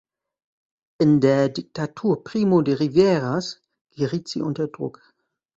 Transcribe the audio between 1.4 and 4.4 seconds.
Diktatur Primo de Riveras geriet